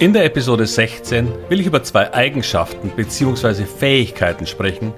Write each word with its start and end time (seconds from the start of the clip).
In 0.00 0.12
der 0.12 0.24
Episode 0.24 0.64
16 0.64 1.26
will 1.48 1.58
ich 1.58 1.66
über 1.66 1.82
zwei 1.82 2.14
Eigenschaften 2.14 2.90
bzw. 2.90 3.64
Fähigkeiten 3.64 4.46
sprechen, 4.46 4.92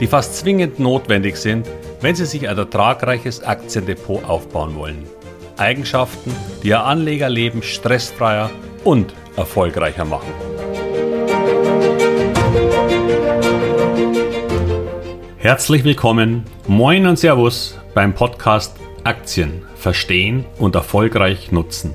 die 0.00 0.08
fast 0.08 0.38
zwingend 0.38 0.80
notwendig 0.80 1.36
sind, 1.36 1.68
wenn 2.00 2.16
Sie 2.16 2.26
sich 2.26 2.48
ein 2.48 2.58
ertragreiches 2.58 3.44
Aktiendepot 3.44 4.24
aufbauen 4.24 4.74
wollen. 4.74 5.04
Eigenschaften, 5.56 6.34
die 6.64 6.68
Ihr 6.70 6.82
Anlegerleben 6.82 7.62
stressfreier 7.62 8.50
und 8.82 9.14
erfolgreicher 9.36 10.04
machen. 10.04 10.32
Herzlich 15.36 15.84
willkommen, 15.84 16.42
moin 16.66 17.06
und 17.06 17.20
Servus 17.20 17.78
beim 17.94 18.14
Podcast 18.14 18.74
Aktien 19.04 19.62
verstehen 19.76 20.44
und 20.58 20.74
erfolgreich 20.74 21.52
nutzen. 21.52 21.94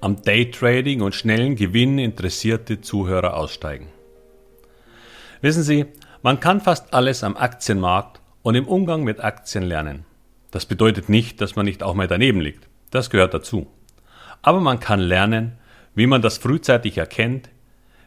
am 0.00 0.22
Daytrading 0.22 1.02
und 1.02 1.14
schnellen 1.14 1.56
Gewinn 1.56 1.98
interessierte 1.98 2.80
Zuhörer 2.80 3.36
aussteigen. 3.36 3.88
Wissen 5.40 5.62
Sie, 5.62 5.86
man 6.22 6.40
kann 6.40 6.60
fast 6.60 6.92
alles 6.92 7.24
am 7.24 7.36
Aktienmarkt 7.36 8.20
und 8.42 8.54
im 8.54 8.66
Umgang 8.66 9.04
mit 9.04 9.20
Aktien 9.20 9.64
lernen. 9.64 10.04
Das 10.50 10.66
bedeutet 10.66 11.08
nicht, 11.08 11.40
dass 11.40 11.56
man 11.56 11.64
nicht 11.64 11.82
auch 11.82 11.94
mal 11.94 12.08
daneben 12.08 12.40
liegt. 12.40 12.68
Das 12.90 13.10
gehört 13.10 13.34
dazu. 13.34 13.66
Aber 14.42 14.60
man 14.60 14.80
kann 14.80 15.00
lernen, 15.00 15.58
wie 15.94 16.06
man 16.06 16.22
das 16.22 16.38
frühzeitig 16.38 16.98
erkennt, 16.98 17.50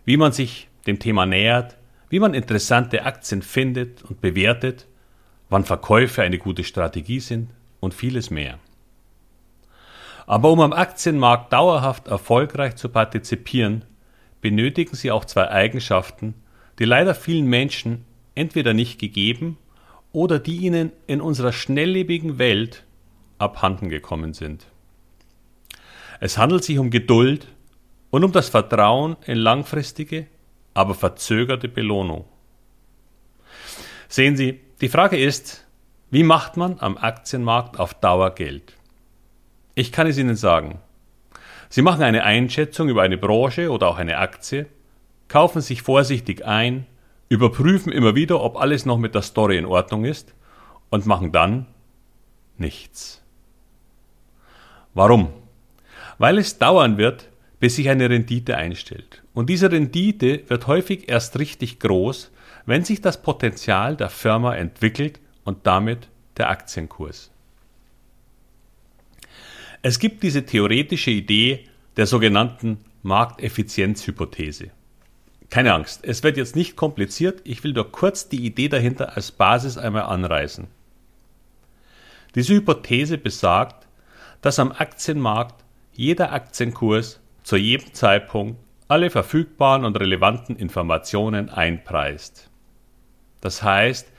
wie 0.05 0.17
man 0.17 0.31
sich 0.31 0.67
dem 0.88 0.99
Thema 0.99 1.25
nähert, 1.25 1.77
wie 2.09 2.19
man 2.19 2.33
interessante 2.33 3.05
Aktien 3.05 3.41
findet 3.41 4.03
und 4.03 4.21
bewertet, 4.21 4.88
wann 5.49 5.64
Verkäufe 5.64 6.21
eine 6.21 6.38
gute 6.38 6.64
Strategie 6.64 7.19
sind 7.19 7.52
und 7.80 7.94
vieles 7.94 8.30
mehr. 8.30 8.59
Aber 10.26 10.52
um 10.52 10.62
am 10.62 10.74
Aktienmarkt 10.74 11.52
dauerhaft 11.52 12.08
erfolgreich 12.08 12.76
zu 12.76 12.90
partizipieren, 12.90 13.86
benötigen 14.42 14.96
Sie 14.96 15.12
auch 15.12 15.26
zwei 15.26 15.50
Eigenschaften, 15.50 16.34
die 16.80 16.86
leider 16.86 17.16
vielen 17.16 17.48
Menschen 17.48 18.06
entweder 18.36 18.74
nicht 18.74 19.00
gegeben 19.00 19.58
oder 20.12 20.40
die 20.40 20.58
ihnen 20.58 20.92
in 21.08 21.22
unserer 21.22 21.52
schnelllebigen 21.52 22.40
Welt 22.40 22.84
abhanden 23.38 23.90
gekommen 23.90 24.34
sind. 24.34 24.66
Es 26.20 26.38
handelt 26.38 26.64
sich 26.64 26.78
um 26.78 26.90
Geduld 26.90 27.48
und 28.10 28.24
um 28.24 28.32
das 28.32 28.50
Vertrauen 28.50 29.18
in 29.26 29.38
langfristige, 29.38 30.28
aber 30.74 30.96
verzögerte 30.96 31.68
Belohnung. 31.68 32.26
Sehen 34.08 34.38
Sie, 34.38 34.62
die 34.82 34.90
Frage 34.90 35.18
ist, 35.18 35.66
wie 36.12 36.24
macht 36.24 36.58
man 36.58 36.80
am 36.80 36.98
Aktienmarkt 36.98 37.80
auf 37.80 37.96
Dauer 37.96 38.36
Geld? 38.36 38.74
Ich 39.76 39.92
kann 39.92 40.08
es 40.08 40.18
Ihnen 40.18 40.36
sagen. 40.36 40.80
Sie 41.70 41.82
machen 41.82 42.04
eine 42.04 42.24
Einschätzung 42.24 42.90
über 42.90 43.02
eine 43.02 43.18
Branche 43.18 43.72
oder 43.72 43.88
auch 43.88 43.98
eine 43.98 44.18
Aktie, 44.20 44.68
kaufen 45.28 45.61
sich 45.61 45.82
vorsichtig 45.82 46.45
ein, 46.45 46.86
überprüfen 47.30 47.92
immer 47.92 48.14
wieder, 48.14 48.42
ob 48.42 48.58
alles 48.58 48.86
noch 48.86 49.00
mit 49.00 49.16
der 49.16 49.23
Story 49.23 49.58
in 49.58 49.66
Ordnung 49.66 50.06
ist 50.06 50.36
und 50.92 51.08
machen 51.08 51.32
dann 51.32 51.66
nichts. 52.60 53.23
Warum? 54.94 55.30
Weil 56.20 56.38
es 56.38 56.60
dauern 56.60 57.00
wird, 57.00 57.30
bis 57.60 57.78
sich 57.78 57.89
eine 57.89 58.08
Rendite 58.08 58.56
einstellt. 58.56 59.23
Und 59.33 59.50
diese 59.50 59.72
Rendite 59.72 60.48
wird 60.50 60.67
häufig 60.67 61.10
erst 61.10 61.39
richtig 61.39 61.80
groß, 61.80 62.30
wenn 62.67 62.86
sich 62.86 63.02
das 63.02 63.23
Potenzial 63.23 63.98
der 63.98 64.10
Firma 64.10 64.56
entwickelt 64.56 65.20
und 65.44 65.66
damit 65.66 66.10
der 66.38 66.52
Aktienkurs. 66.52 67.33
Es 69.86 69.99
gibt 69.99 70.23
diese 70.23 70.45
theoretische 70.45 71.11
Idee 71.11 71.66
der 71.98 72.08
sogenannten 72.08 72.77
Markteffizienzhypothese. 73.02 74.71
Keine 75.49 75.73
Angst, 75.73 76.05
es 76.05 76.23
wird 76.23 76.38
jetzt 76.38 76.55
nicht 76.55 76.77
kompliziert, 76.77 77.42
ich 77.44 77.66
will 77.66 77.73
nur 77.73 77.92
kurz 77.92 78.30
die 78.30 78.45
Idee 78.45 78.70
dahinter 78.70 79.17
als 79.17 79.33
Basis 79.33 79.77
einmal 79.77 80.04
anreißen. 80.04 80.67
Diese 82.33 82.54
Hypothese 82.54 83.17
besagt, 83.17 83.86
dass 84.42 84.58
am 84.58 84.71
Aktienmarkt 84.71 85.66
jeder 85.92 86.32
Aktienkurs 86.32 87.20
zu 87.44 87.58
jedem 87.58 87.94
Zeitpunkt 87.94 88.58
alle 88.88 89.10
verfügbaren 89.10 89.83
und 89.83 90.00
relevanten 90.00 90.55
Informationen 90.55 91.50
einpreist. 91.50 92.50
Das 93.42 93.61
heißt, 93.61 94.10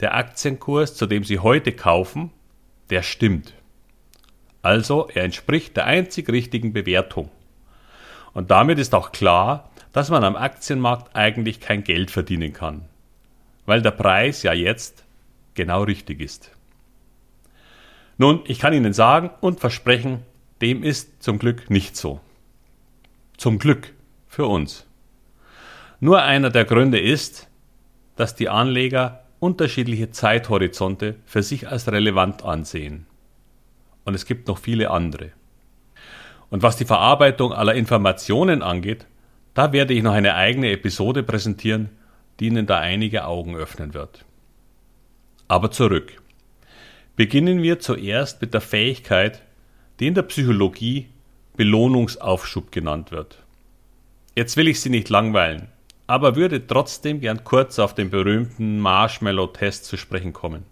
der 0.00 0.16
Aktienkurs, 0.16 0.96
zu 0.96 1.06
dem 1.06 1.22
Sie 1.22 1.38
heute 1.38 1.70
kaufen, 1.70 2.32
der 2.90 3.04
stimmt. 3.04 3.54
Also 4.62 5.08
er 5.12 5.24
entspricht 5.24 5.76
der 5.76 5.86
einzig 5.86 6.28
richtigen 6.28 6.72
Bewertung. 6.72 7.28
Und 8.32 8.50
damit 8.50 8.78
ist 8.78 8.94
auch 8.94 9.12
klar, 9.12 9.70
dass 9.92 10.08
man 10.08 10.24
am 10.24 10.36
Aktienmarkt 10.36 11.14
eigentlich 11.14 11.60
kein 11.60 11.84
Geld 11.84 12.10
verdienen 12.10 12.52
kann, 12.52 12.86
weil 13.66 13.82
der 13.82 13.90
Preis 13.90 14.42
ja 14.42 14.52
jetzt 14.52 15.04
genau 15.54 15.82
richtig 15.82 16.20
ist. 16.20 16.50
Nun, 18.16 18.40
ich 18.46 18.58
kann 18.58 18.72
Ihnen 18.72 18.92
sagen 18.92 19.30
und 19.40 19.60
versprechen, 19.60 20.22
dem 20.60 20.82
ist 20.82 21.22
zum 21.22 21.38
Glück 21.38 21.68
nicht 21.68 21.96
so. 21.96 22.20
Zum 23.36 23.58
Glück 23.58 23.92
für 24.28 24.46
uns. 24.46 24.86
Nur 25.98 26.22
einer 26.22 26.50
der 26.50 26.64
Gründe 26.64 27.00
ist, 27.00 27.48
dass 28.16 28.34
die 28.34 28.48
Anleger 28.48 29.24
unterschiedliche 29.40 30.10
Zeithorizonte 30.10 31.16
für 31.26 31.42
sich 31.42 31.68
als 31.68 31.90
relevant 31.90 32.44
ansehen. 32.44 33.06
Und 34.04 34.14
es 34.14 34.26
gibt 34.26 34.48
noch 34.48 34.58
viele 34.58 34.90
andere. 34.90 35.30
Und 36.50 36.62
was 36.62 36.76
die 36.76 36.84
Verarbeitung 36.84 37.52
aller 37.52 37.74
Informationen 37.74 38.62
angeht, 38.62 39.06
da 39.54 39.72
werde 39.72 39.94
ich 39.94 40.02
noch 40.02 40.12
eine 40.12 40.34
eigene 40.34 40.70
Episode 40.70 41.22
präsentieren, 41.22 41.90
die 42.40 42.46
Ihnen 42.46 42.66
da 42.66 42.78
einige 42.78 43.24
Augen 43.24 43.56
öffnen 43.56 43.94
wird. 43.94 44.24
Aber 45.48 45.70
zurück. 45.70 46.20
Beginnen 47.16 47.62
wir 47.62 47.78
zuerst 47.78 48.40
mit 48.40 48.54
der 48.54 48.60
Fähigkeit, 48.60 49.42
die 50.00 50.06
in 50.06 50.14
der 50.14 50.22
Psychologie 50.22 51.08
Belohnungsaufschub 51.56 52.72
genannt 52.72 53.10
wird. 53.10 53.42
Jetzt 54.34 54.56
will 54.56 54.68
ich 54.68 54.80
Sie 54.80 54.88
nicht 54.88 55.10
langweilen 55.10 55.68
aber 56.12 56.36
würde 56.36 56.66
trotzdem 56.66 57.20
gern 57.20 57.42
kurz 57.42 57.78
auf 57.78 57.94
den 57.94 58.10
berühmten 58.10 58.78
Marshmallow-Test 58.80 59.86
zu 59.86 59.96
sprechen 59.96 60.34
kommen. 60.34 60.64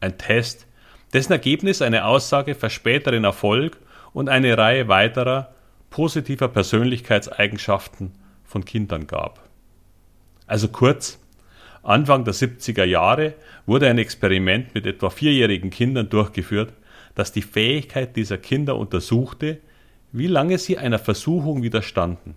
Ein 0.00 0.18
Test, 0.18 0.66
dessen 1.12 1.32
Ergebnis 1.32 1.82
eine 1.82 2.04
Aussage 2.04 2.54
für 2.54 2.70
späteren 2.70 3.24
Erfolg 3.24 3.78
und 4.12 4.28
eine 4.28 4.56
Reihe 4.56 4.88
weiterer 4.88 5.54
positiver 5.90 6.48
Persönlichkeitseigenschaften 6.48 8.12
von 8.44 8.64
Kindern 8.64 9.06
gab. 9.06 9.48
Also 10.46 10.68
kurz, 10.68 11.18
Anfang 11.82 12.24
der 12.24 12.34
70er 12.34 12.84
Jahre 12.84 13.34
wurde 13.66 13.88
ein 13.88 13.98
Experiment 13.98 14.74
mit 14.74 14.86
etwa 14.86 15.10
vierjährigen 15.10 15.70
Kindern 15.70 16.08
durchgeführt, 16.08 16.72
das 17.14 17.32
die 17.32 17.42
Fähigkeit 17.42 18.16
dieser 18.16 18.38
Kinder 18.38 18.76
untersuchte, 18.76 19.60
wie 20.12 20.26
lange 20.26 20.58
sie 20.58 20.78
einer 20.78 20.98
Versuchung 20.98 21.62
widerstanden. 21.62 22.34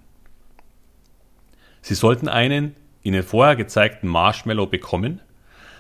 Sie 1.82 1.96
sollten 1.96 2.28
einen 2.28 2.76
Ihnen 3.02 3.24
vorher 3.24 3.58
gezeigten 3.58 4.08
Marshmallow 4.08 4.68
bekommen, 4.68 5.20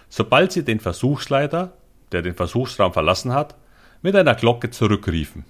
sobald 0.09 0.51
Sie 0.51 0.65
den 0.65 0.81
Versuchsleiter, 0.81 1.73
der 2.13 2.21
den 2.21 2.35
Versuchsraum 2.35 2.93
verlassen 2.93 3.33
hat, 3.33 3.55
mit 4.01 4.15
einer 4.15 4.35
Glocke 4.35 4.69
zurückriefen. 4.69 5.45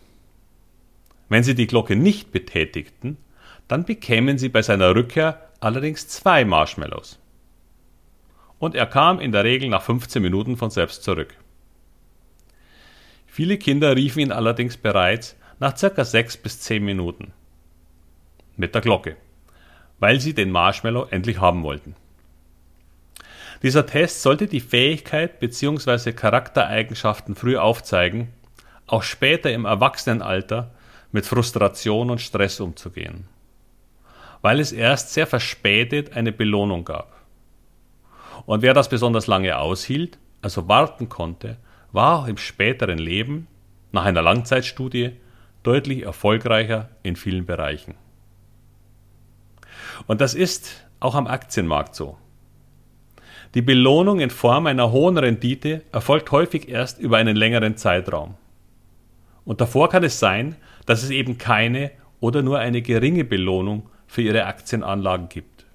Wenn 1.29 1.43
Sie 1.43 1.55
die 1.55 1.67
Glocke 1.67 1.95
nicht 1.95 2.31
betätigten, 2.31 3.17
dann 3.67 3.85
bekämen 3.85 4.37
Sie 4.37 4.49
bei 4.49 4.61
seiner 4.61 4.95
Rückkehr 4.95 5.49
allerdings 5.59 6.07
zwei 6.07 6.45
Marshmallows. 6.45 7.19
Und 8.59 8.75
er 8.75 8.85
kam 8.85 9.19
in 9.19 9.31
der 9.31 9.43
Regel 9.43 9.69
nach 9.69 9.81
15 9.81 10.21
Minuten 10.21 10.57
von 10.57 10.69
selbst 10.69 11.03
zurück. 11.03 11.35
Viele 13.27 13.57
Kinder 13.57 13.95
riefen 13.95 14.21
ihn 14.21 14.31
allerdings 14.31 14.77
bereits 14.77 15.35
nach 15.59 15.75
circa 15.75 16.05
6 16.05 16.37
bis 16.37 16.59
10 16.61 16.83
Minuten. 16.83 17.33
Mit 18.55 18.75
der 18.75 18.81
Glocke 18.81 19.17
weil 20.03 20.19
sie 20.19 20.33
den 20.33 20.51
Marshmallow 20.51 21.07
endlich 21.11 21.39
haben 21.39 21.63
wollten. 21.63 21.95
Dieser 23.63 23.85
Test 23.85 24.21
sollte 24.21 24.47
die 24.47 24.59
Fähigkeit 24.59 25.39
bzw. 25.39 26.11
Charaktereigenschaften 26.11 27.33
früh 27.35 27.57
aufzeigen, 27.57 28.33
auch 28.85 29.03
später 29.03 29.51
im 29.51 29.65
Erwachsenenalter 29.65 30.71
mit 31.11 31.25
Frustration 31.25 32.09
und 32.09 32.21
Stress 32.21 32.59
umzugehen. 32.59 33.27
weil 34.43 34.59
es 34.59 34.73
erst 34.73 35.13
sehr 35.13 35.25
verspätet 35.25 36.15
eine 36.15 36.33
Belohnung 36.33 36.83
gab. 36.83 37.15
Und 38.45 38.61
wer 38.61 38.73
das 38.73 38.89
besonders 38.89 39.25
lange 39.25 39.57
aushielt, 39.57 40.19
also 40.41 40.67
warten 40.67 41.07
konnte, 41.07 41.57
war 41.93 42.19
auch 42.19 42.27
im 42.27 42.37
späteren 42.37 42.97
Leben, 42.97 43.47
nach 43.93 44.03
einer 44.03 44.21
Langzeitstudie, 44.21 45.13
deutlich 45.63 46.03
erfolgreicher 46.03 46.89
in 47.03 47.15
vielen 47.15 47.45
Bereichen. 47.45 47.95
Und 50.07 50.19
das 50.19 50.33
ist 50.33 50.87
auch 50.99 51.15
am 51.15 51.27
Aktienmarkt 51.27 51.95
so. 51.95 52.17
Die 53.53 53.61
Belohnung 53.61 54.19
in 54.19 54.31
Form 54.31 54.65
einer 54.65 54.91
hohen 54.91 55.17
Rendite 55.17 55.83
erfolgt 55.91 56.31
häufig 56.31 56.69
erst 56.69 56.99
über 56.99 57.17
einen 57.17 57.35
längeren 57.35 57.77
Zeitraum. 57.77 58.33
Und 59.45 59.61
davor 59.61 59.89
kann 59.89 60.03
es 60.03 60.19
sein, 60.19 60.55
dass 60.85 61.03
es 61.03 61.11
eben 61.11 61.37
keine 61.37 61.91
oder 62.19 62.41
nur 62.41 62.57
eine 62.59 62.81
geringe 62.81 63.23
Belohnung 63.23 63.89
für 64.07 64.21
ihre 64.21 64.45
Aktienanlagen 64.45 65.29
gibt. 65.29 65.65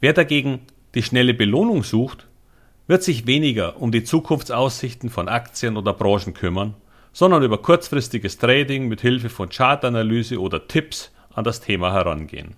Wer 0.00 0.14
dagegen 0.14 0.60
die 0.94 1.02
schnelle 1.02 1.34
Belohnung 1.34 1.82
sucht, 1.82 2.26
wird 2.86 3.02
sich 3.02 3.26
weniger 3.26 3.80
um 3.82 3.92
die 3.92 4.04
Zukunftsaussichten 4.04 5.10
von 5.10 5.28
Aktien 5.28 5.76
oder 5.76 5.92
Branchen 5.92 6.32
kümmern, 6.32 6.74
sondern 7.12 7.42
über 7.42 7.58
kurzfristiges 7.58 8.38
Trading 8.38 8.88
mit 8.88 9.02
Hilfe 9.02 9.28
von 9.28 9.50
Chartanalyse 9.50 10.40
oder 10.40 10.66
Tipps 10.66 11.12
an 11.34 11.44
das 11.44 11.60
Thema 11.60 11.92
herangehen. 11.92 12.54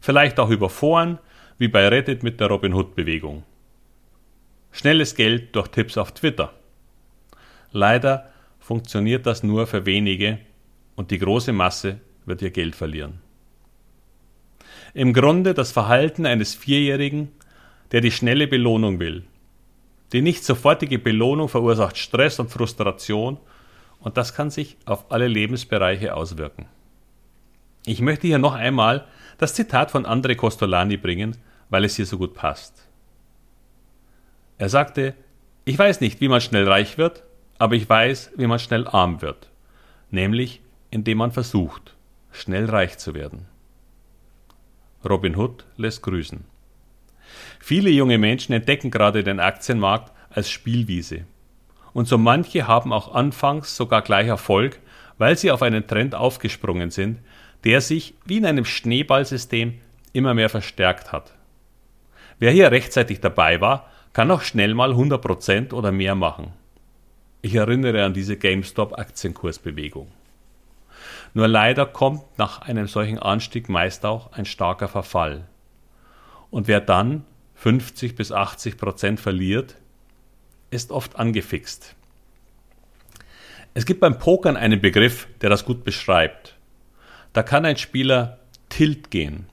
Vielleicht 0.00 0.38
auch 0.40 0.48
über 0.48 0.70
Foren, 0.70 1.18
wie 1.60 1.68
bei 1.68 1.86
Reddit 1.88 2.22
mit 2.22 2.40
der 2.40 2.48
Robin 2.48 2.72
Hood 2.72 2.96
Bewegung. 2.96 3.42
Schnelles 4.72 5.14
Geld 5.14 5.54
durch 5.54 5.68
Tipps 5.68 5.98
auf 5.98 6.12
Twitter. 6.12 6.54
Leider 7.70 8.30
funktioniert 8.58 9.26
das 9.26 9.42
nur 9.42 9.66
für 9.66 9.84
wenige 9.84 10.38
und 10.96 11.10
die 11.10 11.18
große 11.18 11.52
Masse 11.52 12.00
wird 12.24 12.40
ihr 12.40 12.50
Geld 12.50 12.74
verlieren. 12.74 13.20
Im 14.94 15.12
Grunde 15.12 15.52
das 15.52 15.70
Verhalten 15.70 16.24
eines 16.24 16.54
Vierjährigen, 16.54 17.28
der 17.92 18.00
die 18.00 18.10
schnelle 18.10 18.48
Belohnung 18.48 18.98
will. 18.98 19.24
Die 20.14 20.22
nicht 20.22 20.44
sofortige 20.44 20.98
Belohnung 20.98 21.50
verursacht 21.50 21.98
Stress 21.98 22.40
und 22.40 22.50
Frustration 22.50 23.36
und 23.98 24.16
das 24.16 24.34
kann 24.34 24.48
sich 24.48 24.78
auf 24.86 25.12
alle 25.12 25.28
Lebensbereiche 25.28 26.14
auswirken. 26.14 26.64
Ich 27.84 28.00
möchte 28.00 28.28
hier 28.28 28.38
noch 28.38 28.54
einmal 28.54 29.04
das 29.36 29.52
Zitat 29.52 29.90
von 29.90 30.06
André 30.06 30.36
Costolani 30.36 30.96
bringen, 30.96 31.36
weil 31.70 31.84
es 31.84 31.96
hier 31.96 32.06
so 32.06 32.18
gut 32.18 32.34
passt. 32.34 32.86
Er 34.58 34.68
sagte, 34.68 35.14
ich 35.64 35.78
weiß 35.78 36.00
nicht, 36.00 36.20
wie 36.20 36.28
man 36.28 36.40
schnell 36.40 36.68
reich 36.68 36.98
wird, 36.98 37.22
aber 37.58 37.74
ich 37.74 37.88
weiß, 37.88 38.32
wie 38.36 38.46
man 38.46 38.58
schnell 38.58 38.86
arm 38.86 39.22
wird, 39.22 39.50
nämlich 40.10 40.60
indem 40.90 41.18
man 41.18 41.32
versucht, 41.32 41.94
schnell 42.32 42.68
reich 42.68 42.98
zu 42.98 43.14
werden. 43.14 43.46
Robin 45.08 45.36
Hood 45.36 45.64
lässt 45.76 46.02
grüßen. 46.02 46.44
Viele 47.58 47.90
junge 47.90 48.18
Menschen 48.18 48.52
entdecken 48.52 48.90
gerade 48.90 49.22
den 49.22 49.40
Aktienmarkt 49.40 50.12
als 50.30 50.50
Spielwiese. 50.50 51.24
Und 51.92 52.06
so 52.06 52.18
manche 52.18 52.66
haben 52.66 52.92
auch 52.92 53.14
anfangs 53.14 53.76
sogar 53.76 54.02
gleich 54.02 54.28
Erfolg, 54.28 54.78
weil 55.18 55.36
sie 55.36 55.50
auf 55.50 55.62
einen 55.62 55.86
Trend 55.86 56.14
aufgesprungen 56.14 56.90
sind, 56.90 57.18
der 57.64 57.80
sich 57.80 58.14
wie 58.24 58.38
in 58.38 58.46
einem 58.46 58.64
Schneeballsystem 58.64 59.80
immer 60.12 60.34
mehr 60.34 60.48
verstärkt 60.48 61.12
hat. 61.12 61.32
Wer 62.40 62.52
hier 62.52 62.72
rechtzeitig 62.72 63.20
dabei 63.20 63.60
war, 63.60 63.88
kann 64.14 64.30
auch 64.30 64.40
schnell 64.40 64.74
mal 64.74 64.92
100% 64.92 65.74
oder 65.74 65.92
mehr 65.92 66.14
machen. 66.14 66.52
Ich 67.42 67.54
erinnere 67.54 68.04
an 68.04 68.14
diese 68.14 68.36
GameStop-Aktienkursbewegung. 68.36 70.10
Nur 71.34 71.48
leider 71.48 71.84
kommt 71.84 72.38
nach 72.38 72.62
einem 72.62 72.86
solchen 72.86 73.18
Anstieg 73.18 73.68
meist 73.68 74.04
auch 74.04 74.32
ein 74.32 74.46
starker 74.46 74.88
Verfall. 74.88 75.46
Und 76.50 76.66
wer 76.66 76.80
dann 76.80 77.24
50 77.56 78.16
bis 78.16 78.32
80 78.32 78.78
Prozent 78.78 79.20
verliert, 79.20 79.76
ist 80.70 80.92
oft 80.92 81.16
angefixt. 81.16 81.94
Es 83.74 83.84
gibt 83.84 84.00
beim 84.00 84.18
Pokern 84.18 84.56
einen 84.56 84.80
Begriff, 84.80 85.28
der 85.42 85.50
das 85.50 85.66
gut 85.66 85.84
beschreibt. 85.84 86.56
Da 87.34 87.42
kann 87.42 87.66
ein 87.66 87.76
Spieler 87.76 88.38
tilt 88.70 89.10
gehen. 89.10 89.46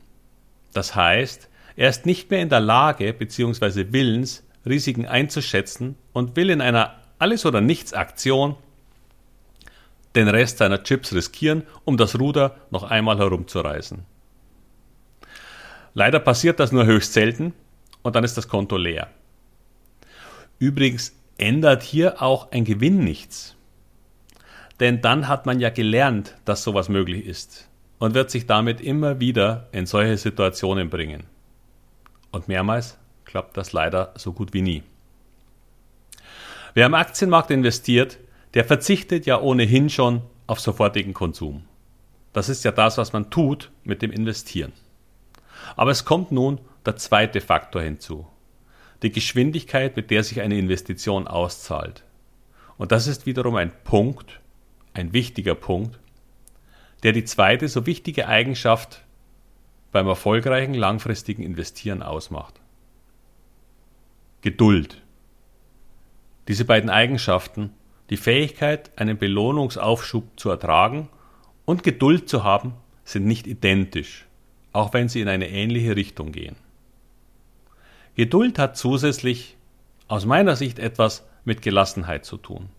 Das 0.74 0.96
heißt, 0.96 1.50
er 1.78 1.90
ist 1.90 2.06
nicht 2.06 2.30
mehr 2.32 2.42
in 2.42 2.50
der 2.50 2.60
Lage 2.60 3.14
bzw. 3.14 3.94
willens, 3.94 4.44
Risiken 4.66 5.06
einzuschätzen 5.06 5.96
und 6.12 6.36
will 6.36 6.50
in 6.50 6.60
einer 6.60 6.96
Alles- 7.20 7.46
oder 7.46 7.62
Nichts-Aktion 7.62 8.56
den 10.16 10.28
Rest 10.28 10.58
seiner 10.58 10.84
Chips 10.84 11.14
riskieren, 11.14 11.64
um 11.86 11.96
das 11.96 12.20
Ruder 12.20 12.58
noch 12.72 12.84
einmal 12.84 13.20
herumzureißen. 13.20 14.04
Leider 15.94 16.20
passiert 16.20 16.60
das 16.60 16.72
nur 16.72 16.86
höchst 16.86 17.14
selten 17.14 17.54
und 18.02 18.16
dann 18.16 18.24
ist 18.24 18.38
das 18.38 18.48
Konto 18.48 18.78
leer. 18.78 19.10
Übrigens 20.58 21.16
ändert 21.38 21.84
hier 21.84 22.22
auch 22.22 22.52
ein 22.52 22.66
Gewinn 22.66 23.04
nichts. 23.04 23.56
Denn 24.80 25.02
dann 25.02 25.28
hat 25.28 25.46
man 25.46 25.60
ja 25.60 25.70
gelernt, 25.70 26.36
dass 26.46 26.64
sowas 26.64 26.90
möglich 26.90 27.26
ist 27.26 27.68
und 28.00 28.16
wird 28.16 28.32
sich 28.32 28.48
damit 28.48 28.82
immer 28.82 29.20
wieder 29.20 29.68
in 29.72 29.86
solche 29.86 30.18
Situationen 30.18 30.90
bringen. 30.90 31.24
Und 32.38 32.48
mehrmals 32.48 33.00
klappt 33.26 33.58
das 33.58 33.74
leider 33.74 34.14
so 34.16 34.32
gut 34.32 34.54
wie 34.54 34.62
nie. 34.62 34.84
Wer 36.76 36.86
am 36.86 36.94
Aktienmarkt 36.94 37.50
investiert, 37.50 38.20
der 38.54 38.64
verzichtet 38.64 39.26
ja 39.26 39.42
ohnehin 39.42 39.90
schon 39.90 40.22
auf 40.46 40.60
sofortigen 40.60 41.16
Konsum. 41.16 41.66
Das 42.34 42.48
ist 42.48 42.64
ja 42.64 42.72
das, 42.72 43.00
was 43.00 43.12
man 43.12 43.32
tut 43.32 43.72
mit 43.84 44.04
dem 44.04 44.12
Investieren. 44.12 44.72
Aber 45.76 45.90
es 45.90 46.06
kommt 46.06 46.32
nun 46.32 46.60
der 46.86 46.96
zweite 46.98 47.42
Faktor 47.42 47.82
hinzu. 47.82 48.28
Die 49.02 49.12
Geschwindigkeit, 49.12 49.96
mit 49.96 50.12
der 50.12 50.24
sich 50.24 50.40
eine 50.40 50.60
Investition 50.60 51.28
auszahlt. 51.28 52.04
Und 52.78 52.92
das 52.92 53.08
ist 53.08 53.26
wiederum 53.26 53.56
ein 53.56 53.72
Punkt, 53.84 54.42
ein 54.94 55.12
wichtiger 55.12 55.56
Punkt, 55.56 55.98
der 57.02 57.14
die 57.14 57.26
zweite 57.26 57.68
so 57.68 57.88
wichtige 57.88 58.28
Eigenschaft 58.28 59.07
beim 59.92 60.08
erfolgreichen 60.08 60.74
langfristigen 60.74 61.44
Investieren 61.44 62.04
ausmacht. 62.04 62.60
Geduld. 64.42 65.02
Diese 66.48 66.66
beiden 66.66 66.90
Eigenschaften 66.90 67.72
die 68.10 68.18
Fähigkeit, 68.18 68.92
einen 68.98 69.18
Belohnungsaufschub 69.18 70.40
zu 70.40 70.50
ertragen 70.50 71.10
und 71.66 71.84
Geduld 71.84 72.30
zu 72.30 72.44
haben, 72.44 72.74
sind 73.04 73.26
nicht 73.26 73.48
identisch, 73.48 74.26
auch 74.72 74.94
wenn 74.94 75.10
sie 75.10 75.22
in 75.22 75.28
eine 75.28 75.50
ähnliche 75.50 75.96
Richtung 75.96 76.32
gehen. 76.32 76.56
Geduld 78.16 78.60
hat 78.60 78.78
zusätzlich 78.78 79.58
aus 80.08 80.26
meiner 80.26 80.56
Sicht 80.56 80.80
etwas 80.80 81.26
mit 81.44 81.62
Gelassenheit 81.62 82.26
zu 82.26 82.38
tun. 82.38 82.70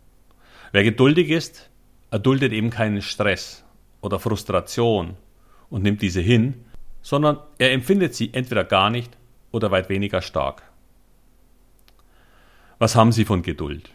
Wer 0.73 0.85
geduldig 0.85 1.31
ist, 1.31 1.71
erduldet 2.11 2.53
eben 2.53 2.71
keinen 2.71 3.03
Stress 3.03 3.65
oder 4.01 4.19
Frustration 4.19 5.17
und 5.71 5.83
nimmt 5.83 6.03
diese 6.03 6.21
hin, 6.21 6.65
sondern 7.09 7.39
er 7.57 7.73
empfindet 7.73 8.15
sie 8.15 8.35
entweder 8.35 8.65
gar 8.65 8.91
nicht 8.91 9.17
oder 9.51 9.71
weit 9.71 9.89
weniger 9.89 10.21
stark. 10.21 10.63
Was 12.79 12.97
haben 12.97 13.13
Sie 13.13 13.25
von 13.25 13.41
Geduld? 13.41 13.89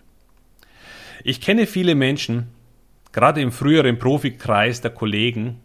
Ich 1.23 1.39
kenne 1.39 1.67
viele 1.67 1.93
Menschen, 1.93 2.47
gerade 3.11 3.39
im 3.39 3.51
früheren 3.51 3.99
Profikreis 3.99 4.81
der 4.81 4.89
Kollegen, 4.89 5.59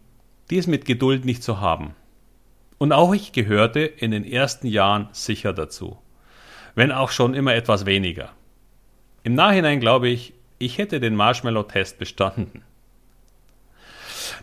die 0.50 0.58
es 0.58 0.66
mit 0.66 0.84
Geduld 0.84 1.24
nicht 1.24 1.42
so 1.42 1.58
haben. 1.58 1.94
Und 2.76 2.92
auch 2.92 3.14
ich 3.14 3.32
gehörte 3.32 3.80
in 3.80 4.10
den 4.10 4.24
ersten 4.24 4.66
Jahren 4.66 5.08
sicher 5.12 5.54
dazu, 5.54 5.96
wenn 6.74 6.92
auch 6.92 7.10
schon 7.10 7.32
immer 7.32 7.54
etwas 7.54 7.86
weniger. 7.86 8.28
Im 9.22 9.32
Nachhinein 9.32 9.80
glaube 9.80 10.10
ich, 10.10 10.34
ich 10.58 10.76
hätte 10.76 11.00
den 11.00 11.16
Marshmallow-Test 11.16 11.98
bestanden. 11.98 12.62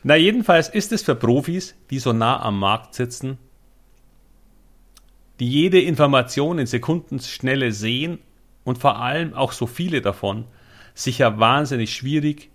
Na, 0.08 0.16
jedenfalls 0.16 0.70
ist 0.70 0.92
es 0.92 1.02
für 1.02 1.16
Profis, 1.16 1.74
die 1.90 1.98
so 1.98 2.14
nah 2.14 2.40
am 2.40 2.60
Markt 2.60 2.94
sitzen, 2.94 3.40
die 5.40 5.50
jede 5.50 5.82
Information 5.82 6.60
in 6.60 6.68
Sekundenschnelle 6.68 7.72
sehen 7.72 8.20
und 8.64 8.78
vor 8.78 9.00
allem 9.00 9.34
auch 9.34 9.52
so 9.52 9.66
viele 9.66 10.02
davon, 10.02 10.46
sicher 10.94 11.40
wahnsinnig 11.40 11.92
schwierig, 11.92 12.52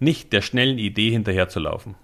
nicht 0.00 0.34
der 0.34 0.42
schnellen 0.42 0.76
Idee 0.76 1.10
hinterherzulaufen. 1.10 1.94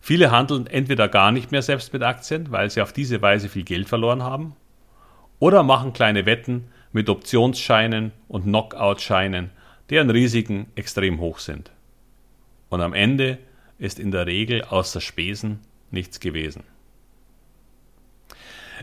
Viele 0.00 0.30
handeln 0.30 0.66
entweder 0.66 1.06
gar 1.06 1.30
nicht 1.30 1.52
mehr 1.52 1.60
selbst 1.60 1.92
mit 1.92 2.02
Aktien, 2.02 2.50
weil 2.50 2.70
sie 2.70 2.80
auf 2.80 2.94
diese 2.94 3.20
Weise 3.20 3.50
viel 3.50 3.64
Geld 3.64 3.86
verloren 3.86 4.22
haben, 4.22 4.56
oder 5.40 5.62
machen 5.62 5.92
kleine 5.92 6.24
Wetten 6.24 6.68
mit 6.92 7.10
Optionsscheinen 7.10 8.12
und 8.28 8.44
Knockout-Scheinen, 8.44 9.50
deren 9.90 10.08
Risiken 10.08 10.68
extrem 10.74 11.20
hoch 11.20 11.38
sind. 11.38 11.70
Und 12.70 12.80
am 12.80 12.94
Ende 12.94 13.36
ist 13.78 13.98
in 13.98 14.10
der 14.10 14.26
Regel 14.26 14.62
außer 14.62 15.00
Spesen 15.00 15.60
nichts 15.90 16.20
gewesen. 16.20 16.64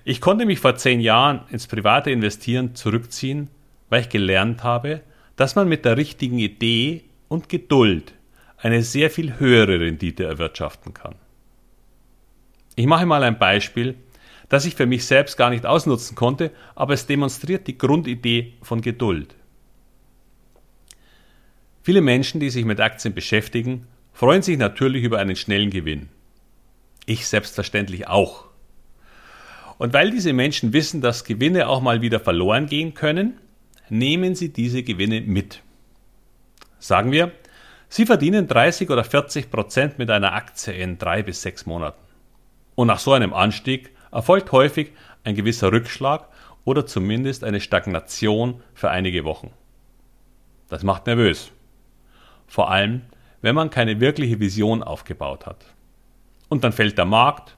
Ich 0.03 0.21
konnte 0.21 0.45
mich 0.45 0.59
vor 0.59 0.75
zehn 0.75 0.99
Jahren 0.99 1.41
ins 1.49 1.67
private 1.67 2.11
Investieren 2.11 2.75
zurückziehen, 2.75 3.49
weil 3.89 4.01
ich 4.01 4.09
gelernt 4.09 4.63
habe, 4.63 5.01
dass 5.35 5.55
man 5.55 5.67
mit 5.67 5.85
der 5.85 5.97
richtigen 5.97 6.39
Idee 6.39 7.03
und 7.27 7.49
Geduld 7.49 8.13
eine 8.57 8.83
sehr 8.83 9.09
viel 9.09 9.39
höhere 9.39 9.79
Rendite 9.79 10.25
erwirtschaften 10.25 10.93
kann. 10.93 11.15
Ich 12.75 12.87
mache 12.87 13.05
mal 13.05 13.23
ein 13.23 13.39
Beispiel, 13.39 13.95
das 14.49 14.65
ich 14.65 14.75
für 14.75 14.85
mich 14.85 15.05
selbst 15.05 15.37
gar 15.37 15.49
nicht 15.49 15.65
ausnutzen 15.65 16.15
konnte, 16.15 16.51
aber 16.75 16.93
es 16.93 17.07
demonstriert 17.07 17.67
die 17.67 17.77
Grundidee 17.77 18.53
von 18.61 18.81
Geduld. 18.81 19.35
Viele 21.83 22.01
Menschen, 22.01 22.39
die 22.39 22.49
sich 22.49 22.65
mit 22.65 22.79
Aktien 22.79 23.13
beschäftigen, 23.13 23.87
freuen 24.15 24.41
sich 24.41 24.57
natürlich 24.57 25.03
über 25.03 25.19
einen 25.19 25.36
schnellen 25.36 25.69
Gewinn. 25.69 26.07
Ich 27.05 27.27
selbstverständlich 27.27 28.07
auch. 28.07 28.45
Und 29.77 29.91
weil 29.91 30.10
diese 30.10 30.31
Menschen 30.31 30.72
wissen, 30.72 31.01
dass 31.01 31.25
Gewinne 31.25 31.67
auch 31.67 31.81
mal 31.81 32.01
wieder 32.01 32.22
verloren 32.22 32.65
gehen 32.65 32.93
können, 32.93 33.38
nehmen 33.89 34.34
sie 34.34 34.53
diese 34.53 34.84
Gewinne 34.84 35.19
mit. 35.19 35.62
Sagen 36.79 37.12
wir, 37.12 37.34
Sie 37.88 38.05
verdienen 38.05 38.48
30 38.48 38.89
oder 38.89 39.03
40 39.03 39.51
Prozent 39.51 40.00
mit 40.00 40.10
einer 40.10 40.34
Aktie 40.34 40.74
in 40.74 40.98
drei 40.98 41.22
bis 41.22 41.41
sechs 41.41 41.65
Monaten. 41.65 42.01
Und 42.74 42.88
nach 42.88 43.00
so 43.00 43.13
einem 43.13 43.34
Anstieg 43.34 43.91
erfolgt 44.12 44.51
häufig 44.51 44.91
ein 45.24 45.36
gewisser 45.36 45.72
Rückschlag 45.72 46.27
oder 46.63 46.86
zumindest 46.86 47.43
eine 47.43 47.62
Stagnation 47.62 48.62
für 48.74 48.89
einige 48.89 49.24
Wochen. 49.24 49.51
Das 50.67 50.84
macht 50.84 51.05
nervös. 51.05 51.51
Vor 52.48 52.72
allem, 52.72 53.03
wenn 53.45 53.53
man 53.53 53.69
keine 53.69 53.99
wirkliche 53.99 54.39
Vision 54.39 54.81
aufgebaut 54.81 55.45
hat. 55.45 55.65
Und 56.49 56.63
dann 56.63 56.71
fällt 56.71 56.97
der 56.97 57.05
Markt, 57.05 57.57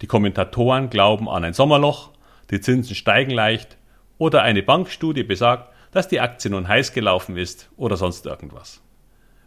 die 0.00 0.06
Kommentatoren 0.06 0.88
glauben 0.88 1.28
an 1.28 1.42
ein 1.42 1.52
Sommerloch, 1.52 2.12
die 2.52 2.60
Zinsen 2.60 2.94
steigen 2.94 3.32
leicht 3.32 3.76
oder 4.18 4.42
eine 4.42 4.62
Bankstudie 4.62 5.24
besagt, 5.24 5.74
dass 5.90 6.06
die 6.06 6.20
Aktie 6.20 6.48
nun 6.48 6.68
heiß 6.68 6.92
gelaufen 6.92 7.36
ist 7.36 7.68
oder 7.76 7.96
sonst 7.96 8.24
irgendwas. 8.24 8.80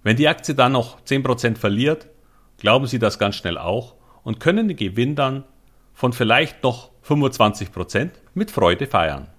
Wenn 0.04 0.18
die 0.18 0.28
Aktie 0.28 0.54
dann 0.54 0.74
noch 0.74 1.00
10% 1.00 1.56
verliert, 1.56 2.10
glauben 2.58 2.86
Sie 2.86 3.00
das 3.00 3.18
ganz 3.18 3.38
schnell 3.38 3.58
auch 3.58 3.96
und 4.24 4.42
können 4.42 4.68
den 4.68 4.76
Gewinn 4.76 5.16
dann 5.16 5.46
von 5.94 6.12
vielleicht 6.12 6.62
noch 6.62 6.92
25% 7.08 8.10
mit 8.34 8.52
Freude 8.52 8.86
feiern. 8.86 9.30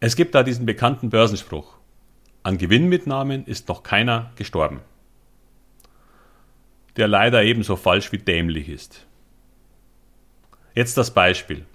Es 0.00 0.14
gibt 0.14 0.34
da 0.34 0.42
diesen 0.42 0.66
bekannten 0.66 1.08
Börsenspruch. 1.08 1.78
An 2.44 2.56
Gewinnmitnahmen 2.58 3.44
ist 3.46 3.68
noch 3.68 3.82
keiner 3.82 4.30
gestorben. 4.36 4.80
Der 6.96 7.08
leider 7.08 7.42
ebenso 7.42 7.74
falsch 7.74 8.12
wie 8.12 8.18
dämlich 8.18 8.68
ist. 8.68 9.04
Jetzt 10.76 10.96
das 10.96 11.12
Beispiel. 11.12 11.66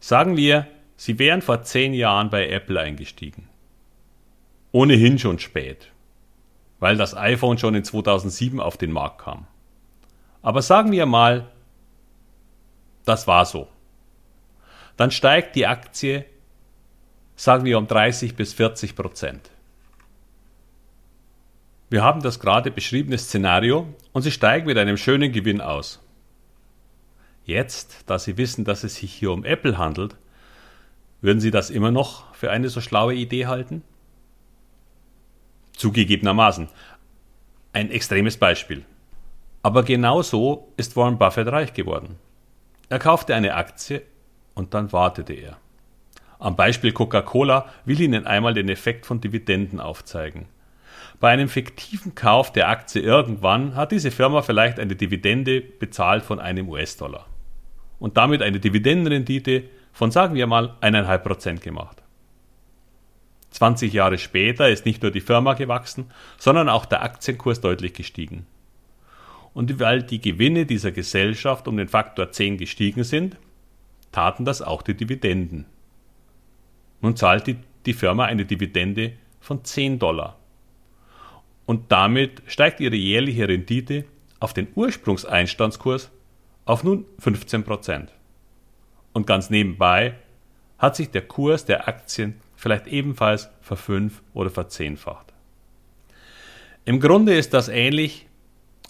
Sagen 0.00 0.36
wir, 0.36 0.66
Sie 0.96 1.18
wären 1.18 1.40
vor 1.40 1.62
zehn 1.62 1.94
Jahren 1.94 2.28
bei 2.28 2.48
Apple 2.48 2.78
eingestiegen. 2.78 3.48
Ohnehin 4.72 5.18
schon 5.18 5.38
spät 5.38 5.90
weil 6.84 6.98
das 6.98 7.16
iPhone 7.16 7.56
schon 7.56 7.74
in 7.74 7.82
2007 7.82 8.60
auf 8.60 8.76
den 8.76 8.92
Markt 8.92 9.22
kam. 9.22 9.46
Aber 10.42 10.60
sagen 10.60 10.92
wir 10.92 11.06
mal, 11.06 11.50
das 13.06 13.26
war 13.26 13.46
so. 13.46 13.68
Dann 14.98 15.10
steigt 15.10 15.56
die 15.56 15.66
Aktie, 15.66 16.26
sagen 17.36 17.64
wir, 17.64 17.78
um 17.78 17.86
30 17.86 18.36
bis 18.36 18.52
40 18.52 18.94
Prozent. 18.96 19.50
Wir 21.90 22.02
haben 22.02 22.22
das 22.22 22.40
gerade 22.40 22.70
beschriebene 22.70 23.18
Szenario 23.18 23.86
und 24.12 24.22
sie 24.22 24.30
steigen 24.30 24.66
mit 24.66 24.78
einem 24.78 24.96
schönen 24.96 25.32
Gewinn 25.32 25.60
aus. 25.60 26.00
Jetzt, 27.44 28.04
da 28.06 28.18
Sie 28.18 28.38
wissen, 28.38 28.64
dass 28.64 28.84
es 28.84 28.96
sich 28.96 29.12
hier 29.12 29.30
um 29.30 29.44
Apple 29.44 29.76
handelt, 29.76 30.16
würden 31.20 31.40
Sie 31.40 31.50
das 31.50 31.70
immer 31.70 31.90
noch 31.90 32.34
für 32.34 32.50
eine 32.50 32.68
so 32.68 32.80
schlaue 32.80 33.14
Idee 33.14 33.46
halten? 33.46 33.82
Zugegebenermaßen. 35.76 36.68
Ein 37.72 37.90
extremes 37.90 38.38
Beispiel. 38.38 38.84
Aber 39.62 39.82
genau 39.82 40.22
so 40.22 40.72
ist 40.76 40.96
Warren 40.96 41.18
Buffett 41.18 41.48
reich 41.48 41.72
geworden. 41.74 42.16
Er 42.88 42.98
kaufte 42.98 43.34
eine 43.34 43.54
Aktie 43.54 44.02
und 44.54 44.74
dann 44.74 44.92
wartete 44.92 45.32
er. 45.32 45.58
Am 46.44 46.56
Beispiel 46.56 46.92
Coca-Cola 46.92 47.70
will 47.86 47.98
Ihnen 48.02 48.26
einmal 48.26 48.52
den 48.52 48.68
Effekt 48.68 49.06
von 49.06 49.18
Dividenden 49.18 49.80
aufzeigen. 49.80 50.44
Bei 51.18 51.30
einem 51.30 51.48
fiktiven 51.48 52.14
Kauf 52.14 52.52
der 52.52 52.68
Aktie 52.68 53.00
irgendwann 53.00 53.76
hat 53.76 53.92
diese 53.92 54.10
Firma 54.10 54.42
vielleicht 54.42 54.78
eine 54.78 54.94
Dividende 54.94 55.62
bezahlt 55.62 56.22
von 56.22 56.40
einem 56.40 56.68
US-Dollar 56.68 57.24
und 57.98 58.18
damit 58.18 58.42
eine 58.42 58.60
Dividendenrendite 58.60 59.62
von 59.94 60.10
sagen 60.10 60.34
wir 60.34 60.46
mal 60.46 60.76
1,5% 60.82 61.60
gemacht. 61.60 62.02
20 63.52 63.94
Jahre 63.94 64.18
später 64.18 64.68
ist 64.68 64.84
nicht 64.84 65.00
nur 65.00 65.12
die 65.12 65.22
Firma 65.22 65.54
gewachsen, 65.54 66.10
sondern 66.36 66.68
auch 66.68 66.84
der 66.84 67.02
Aktienkurs 67.02 67.62
deutlich 67.62 67.94
gestiegen. 67.94 68.44
Und 69.54 69.80
weil 69.80 70.02
die 70.02 70.20
Gewinne 70.20 70.66
dieser 70.66 70.92
Gesellschaft 70.92 71.68
um 71.68 71.78
den 71.78 71.88
Faktor 71.88 72.32
10 72.32 72.58
gestiegen 72.58 73.02
sind, 73.02 73.38
taten 74.12 74.44
das 74.44 74.60
auch 74.60 74.82
die 74.82 74.94
Dividenden. 74.94 75.64
Nun 77.04 77.16
zahlt 77.16 77.46
die, 77.46 77.58
die 77.84 77.92
Firma 77.92 78.24
eine 78.24 78.46
Dividende 78.46 79.12
von 79.38 79.62
10 79.62 79.98
Dollar. 79.98 80.38
Und 81.66 81.92
damit 81.92 82.40
steigt 82.46 82.80
ihre 82.80 82.96
jährliche 82.96 83.46
Rendite 83.46 84.06
auf 84.40 84.54
den 84.54 84.68
Ursprungseinstandskurs 84.74 86.10
auf 86.64 86.82
nun 86.82 87.04
15 87.18 87.62
Prozent. 87.62 88.10
Und 89.12 89.26
ganz 89.26 89.50
nebenbei 89.50 90.14
hat 90.78 90.96
sich 90.96 91.10
der 91.10 91.20
Kurs 91.20 91.66
der 91.66 91.88
Aktien 91.88 92.40
vielleicht 92.56 92.86
ebenfalls 92.86 93.50
verfünf- 93.60 94.22
oder 94.32 94.48
verzehnfacht. 94.48 95.34
Im 96.86 97.00
Grunde 97.00 97.34
ist 97.34 97.52
das 97.52 97.68
ähnlich 97.68 98.28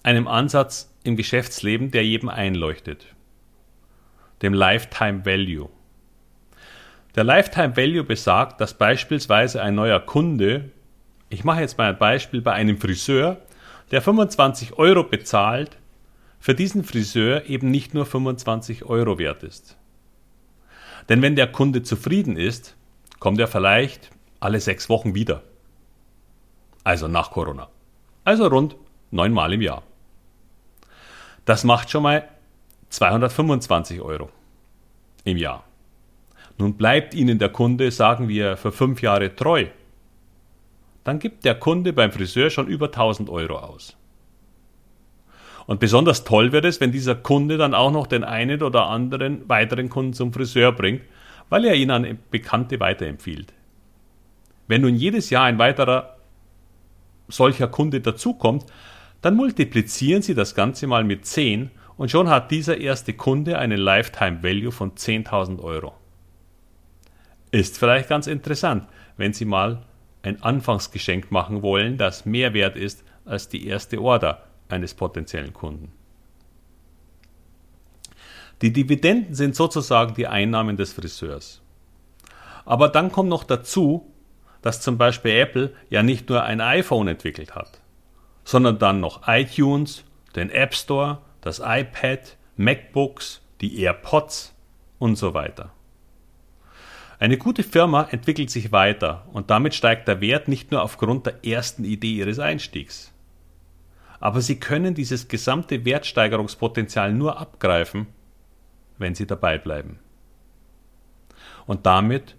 einem 0.04 0.28
Ansatz 0.28 0.94
im 1.02 1.16
Geschäftsleben, 1.16 1.90
der 1.90 2.06
jedem 2.06 2.28
einleuchtet, 2.28 3.12
dem 4.40 4.54
Lifetime 4.54 5.26
Value. 5.26 5.68
Der 7.14 7.22
Lifetime 7.22 7.76
Value 7.76 8.02
besagt, 8.02 8.60
dass 8.60 8.74
beispielsweise 8.74 9.62
ein 9.62 9.76
neuer 9.76 10.00
Kunde, 10.00 10.70
ich 11.28 11.44
mache 11.44 11.60
jetzt 11.60 11.78
mal 11.78 11.90
ein 11.90 11.98
Beispiel 11.98 12.42
bei 12.42 12.52
einem 12.52 12.78
Friseur, 12.78 13.38
der 13.92 14.02
25 14.02 14.78
Euro 14.78 15.04
bezahlt, 15.04 15.78
für 16.40 16.54
diesen 16.54 16.82
Friseur 16.82 17.46
eben 17.46 17.70
nicht 17.70 17.94
nur 17.94 18.04
25 18.04 18.84
Euro 18.84 19.18
wert 19.18 19.44
ist. 19.44 19.76
Denn 21.08 21.22
wenn 21.22 21.36
der 21.36 21.46
Kunde 21.46 21.82
zufrieden 21.82 22.36
ist, 22.36 22.74
kommt 23.20 23.38
er 23.38 23.46
vielleicht 23.46 24.10
alle 24.40 24.60
sechs 24.60 24.88
Wochen 24.88 25.14
wieder. 25.14 25.42
Also 26.82 27.06
nach 27.06 27.30
Corona. 27.30 27.68
Also 28.24 28.46
rund 28.48 28.76
neunmal 29.10 29.52
im 29.52 29.62
Jahr. 29.62 29.82
Das 31.44 31.62
macht 31.62 31.90
schon 31.90 32.02
mal 32.02 32.28
225 32.88 34.00
Euro 34.00 34.30
im 35.24 35.36
Jahr. 35.36 35.64
Nun 36.58 36.74
bleibt 36.74 37.14
Ihnen 37.14 37.38
der 37.38 37.48
Kunde, 37.48 37.90
sagen 37.90 38.28
wir, 38.28 38.56
für 38.56 38.72
fünf 38.72 39.02
Jahre 39.02 39.34
treu. 39.34 39.66
Dann 41.02 41.18
gibt 41.18 41.44
der 41.44 41.54
Kunde 41.54 41.92
beim 41.92 42.12
Friseur 42.12 42.50
schon 42.50 42.68
über 42.68 42.86
1000 42.86 43.28
Euro 43.28 43.58
aus. 43.58 43.96
Und 45.66 45.80
besonders 45.80 46.24
toll 46.24 46.52
wird 46.52 46.64
es, 46.64 46.80
wenn 46.80 46.92
dieser 46.92 47.14
Kunde 47.14 47.56
dann 47.56 47.74
auch 47.74 47.90
noch 47.90 48.06
den 48.06 48.22
einen 48.22 48.62
oder 48.62 48.86
anderen 48.86 49.48
weiteren 49.48 49.88
Kunden 49.88 50.12
zum 50.12 50.32
Friseur 50.32 50.72
bringt 50.72 51.02
weil 51.48 51.64
er 51.64 51.74
ihn 51.74 51.90
an 51.90 52.18
Bekannte 52.30 52.80
weiterempfiehlt. 52.80 53.52
Wenn 54.66 54.82
nun 54.82 54.94
jedes 54.94 55.30
Jahr 55.30 55.44
ein 55.44 55.58
weiterer 55.58 56.16
solcher 57.28 57.68
Kunde 57.68 58.00
dazukommt, 58.00 58.64
dann 59.20 59.36
multiplizieren 59.36 60.22
Sie 60.22 60.34
das 60.34 60.54
Ganze 60.54 60.86
mal 60.86 61.04
mit 61.04 61.26
10 61.26 61.70
und 61.96 62.10
schon 62.10 62.28
hat 62.28 62.50
dieser 62.50 62.78
erste 62.78 63.12
Kunde 63.12 63.58
einen 63.58 63.78
Lifetime 63.78 64.42
Value 64.42 64.72
von 64.72 64.92
10.000 64.92 65.62
Euro. 65.62 65.94
Ist 67.54 67.78
vielleicht 67.78 68.08
ganz 68.08 68.26
interessant, 68.26 68.88
wenn 69.16 69.32
Sie 69.32 69.44
mal 69.44 69.84
ein 70.22 70.42
Anfangsgeschenk 70.42 71.30
machen 71.30 71.62
wollen, 71.62 71.98
das 71.98 72.26
mehr 72.26 72.52
wert 72.52 72.76
ist 72.76 73.04
als 73.24 73.48
die 73.48 73.68
erste 73.68 74.02
Order 74.02 74.42
eines 74.68 74.94
potenziellen 74.94 75.52
Kunden. 75.52 75.92
Die 78.60 78.72
Dividenden 78.72 79.36
sind 79.36 79.54
sozusagen 79.54 80.14
die 80.14 80.26
Einnahmen 80.26 80.76
des 80.76 80.94
Friseurs. 80.94 81.62
Aber 82.64 82.88
dann 82.88 83.12
kommt 83.12 83.28
noch 83.28 83.44
dazu, 83.44 84.12
dass 84.60 84.80
zum 84.80 84.98
Beispiel 84.98 85.36
Apple 85.36 85.72
ja 85.90 86.02
nicht 86.02 86.28
nur 86.28 86.42
ein 86.42 86.60
iPhone 86.60 87.06
entwickelt 87.06 87.54
hat, 87.54 87.80
sondern 88.42 88.80
dann 88.80 88.98
noch 88.98 89.28
iTunes, 89.28 90.02
den 90.34 90.50
App 90.50 90.74
Store, 90.74 91.20
das 91.40 91.60
iPad, 91.64 92.36
MacBooks, 92.56 93.42
die 93.60 93.80
AirPods 93.80 94.56
und 94.98 95.14
so 95.14 95.34
weiter. 95.34 95.73
Eine 97.24 97.38
gute 97.38 97.62
Firma 97.62 98.06
entwickelt 98.10 98.50
sich 98.50 98.70
weiter 98.70 99.26
und 99.32 99.48
damit 99.48 99.74
steigt 99.74 100.08
der 100.08 100.20
Wert 100.20 100.46
nicht 100.46 100.70
nur 100.70 100.82
aufgrund 100.82 101.24
der 101.24 101.42
ersten 101.42 101.82
Idee 101.82 102.16
ihres 102.16 102.38
Einstiegs. 102.38 103.14
Aber 104.20 104.42
sie 104.42 104.60
können 104.60 104.92
dieses 104.94 105.26
gesamte 105.26 105.86
Wertsteigerungspotenzial 105.86 107.14
nur 107.14 107.40
abgreifen, 107.40 108.08
wenn 108.98 109.14
Sie 109.14 109.26
dabei 109.26 109.56
bleiben. 109.56 110.00
Und 111.64 111.86
damit 111.86 112.36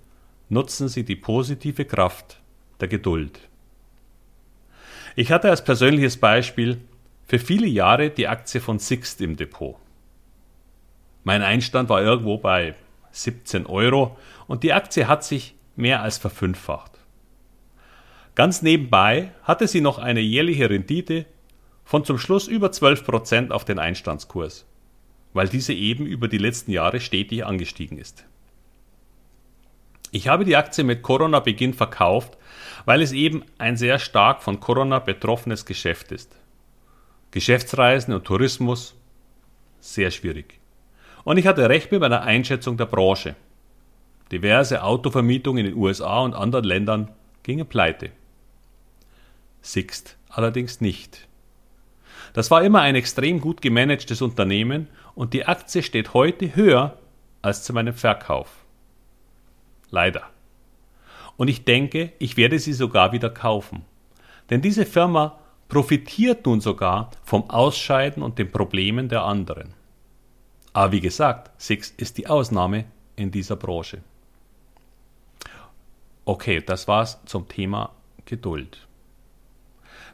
nutzen 0.50 0.88
Sie 0.88 1.04
die 1.04 1.16
positive 1.16 1.86
Kraft 1.86 2.40
der 2.80 2.88
Geduld. 2.88 3.40
Ich 5.16 5.32
hatte 5.32 5.50
als 5.50 5.64
persönliches 5.64 6.18
Beispiel 6.18 6.80
für 7.26 7.40
viele 7.40 7.66
Jahre 7.66 8.12
die 8.12 8.28
Aktie 8.28 8.62
von 8.62 8.78
Sixt 8.78 9.20
im 9.20 9.36
Depot. 9.36 9.78
Mein 11.24 11.42
Einstand 11.42 11.90
war 11.90 12.04
irgendwo 12.04 12.38
bei 12.38 12.76
17 13.16 13.66
Euro 13.66 14.18
und 14.48 14.64
die 14.64 14.74
Aktie 14.74 15.08
hat 15.08 15.24
sich 15.24 15.56
mehr 15.76 16.02
als 16.02 16.18
verfünffacht. 16.18 16.92
Ganz 18.36 18.62
nebenbei 18.62 19.32
hatte 19.44 19.68
sie 19.68 19.82
noch 19.82 19.98
eine 19.98 20.20
jährliche 20.20 20.70
Rendite 20.70 21.26
von 21.86 22.04
zum 22.04 22.18
Schluss 22.18 22.48
über 22.48 22.68
12% 22.68 23.52
auf 23.52 23.64
den 23.64 23.80
Einstandskurs, 23.80 24.66
weil 25.34 25.48
diese 25.48 25.74
eben 25.74 26.06
über 26.06 26.28
die 26.28 26.38
letzten 26.38 26.72
Jahre 26.72 27.00
stetig 27.00 27.46
angestiegen 27.46 27.98
ist. 27.98 28.26
Ich 30.12 30.28
habe 30.28 30.46
die 30.46 30.56
Aktie 30.56 30.84
mit 30.84 31.02
Corona-Beginn 31.02 31.74
verkauft, 31.74 32.38
weil 32.86 33.02
es 33.02 33.12
eben 33.12 33.44
ein 33.58 33.78
sehr 33.78 34.00
stark 34.00 34.44
von 34.44 34.60
Corona 34.60 35.00
betroffenes 35.00 35.66
Geschäft 35.66 36.12
ist. 36.12 36.36
Geschäftsreisen 37.32 38.14
und 38.14 38.26
Tourismus 38.26 38.96
sehr 39.80 40.12
schwierig. 40.12 40.60
Und 41.26 41.38
ich 41.38 41.48
hatte 41.48 41.68
recht 41.68 41.92
mit 41.92 42.00
meiner 42.00 42.22
Einschätzung 42.22 42.78
der 42.78 42.86
Branche. 42.86 43.36
Diverse 44.32 44.84
Autovermietungen 44.84 45.66
in 45.66 45.72
den 45.72 45.82
USA 45.82 46.20
und 46.20 46.34
anderen 46.34 46.64
Ländern 46.64 47.12
gingen 47.44 47.68
pleite. 47.68 48.12
Sixt 49.62 50.18
allerdings 50.30 50.82
nicht. 50.82 51.28
Das 52.34 52.52
war 52.52 52.64
immer 52.64 52.82
ein 52.82 52.96
extrem 52.96 53.42
gut 53.42 53.62
gemanagtes 53.62 54.22
Unternehmen 54.22 54.88
und 55.16 55.34
die 55.34 55.46
Aktie 55.46 55.84
steht 55.84 56.14
heute 56.14 56.56
höher 56.56 56.98
als 57.42 57.64
zu 57.64 57.74
meinem 57.74 57.94
Verkauf. 57.94 58.50
Leider. 59.90 60.24
Und 61.38 61.48
ich 61.48 61.66
denke, 61.66 62.12
ich 62.20 62.38
werde 62.38 62.60
sie 62.60 62.74
sogar 62.74 63.14
wieder 63.14 63.30
kaufen. 63.30 63.84
Denn 64.50 64.62
diese 64.62 64.86
Firma 64.86 65.40
profitiert 65.70 66.46
nun 66.46 66.62
sogar 66.62 67.12
vom 67.24 67.50
Ausscheiden 67.50 68.22
und 68.22 68.38
den 68.38 68.52
Problemen 68.52 69.10
der 69.10 69.24
anderen. 69.24 69.75
Aber 70.76 70.92
wie 70.92 71.00
gesagt, 71.00 71.52
Six 71.58 71.94
ist 71.96 72.18
die 72.18 72.28
Ausnahme 72.28 72.84
in 73.16 73.32
dieser 73.32 73.56
Branche. 73.56 74.00
Okay, 76.26 76.62
das 76.62 76.90
war's 76.90 77.18
zum 77.24 77.48
Thema 77.48 77.96
Geduld. 78.26 78.86